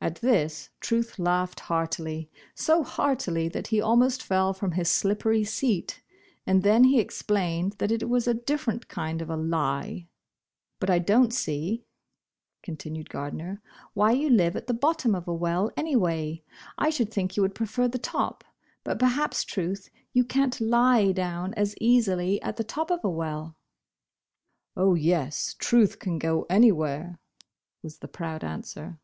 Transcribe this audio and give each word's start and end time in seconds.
At 0.00 0.22
this 0.22 0.70
Truth 0.80 1.18
laughed 1.18 1.60
heartily, 1.60 2.30
so 2.54 2.82
heartily 2.82 3.46
that 3.50 3.66
he 3.66 3.78
almost 3.78 4.22
fell 4.22 4.54
from 4.54 4.72
his 4.72 4.90
slippery 4.90 5.44
seat, 5.44 6.00
and 6.46 6.62
then 6.62 6.84
he 6.84 6.98
explained 6.98 7.72
that 7.74 7.92
it 7.92 8.08
was 8.08 8.26
a 8.26 8.32
different 8.32 8.88
kind 8.88 9.20
of 9.20 9.28
a 9.28 9.36
"lie." 9.36 10.08
"But 10.78 10.88
I 10.88 10.98
don't 10.98 11.34
see," 11.34 11.84
continued 12.62 13.10
Gardner, 13.10 13.60
"why 13.92 14.12
you 14.12 14.30
live 14.30 14.56
at 14.56 14.66
the 14.66 14.72
bottom 14.72 15.14
of 15.14 15.28
a 15.28 15.34
well, 15.34 15.70
anyway. 15.76 16.42
I 16.78 16.88
should 16.88 17.12
think 17.12 17.36
you 17.36 17.42
would 17.42 17.54
prefer 17.54 17.86
the 17.86 17.98
top. 17.98 18.42
But 18.82 18.98
perhaps, 18.98 19.44
Truth, 19.44 19.90
you 20.14 20.24
can't 20.24 20.58
lie 20.62 21.12
down 21.12 21.52
as 21.52 21.74
easily 21.78 22.40
at 22.40 22.56
the 22.56 22.64
top 22.64 22.90
of 22.90 23.00
a 23.04 23.10
well." 23.10 23.44
Bosh 23.44 23.52
Bosh 24.76 24.80
Oil. 24.80 24.86
29 24.86 24.88
"Oh, 24.88 24.94
yes, 24.94 25.54
Truth 25.58 25.98
can 25.98 26.18
go 26.18 26.46
anywhere," 26.48 27.20
was 27.82 27.98
the 27.98 28.08
proud 28.08 28.42
answer. 28.42 28.98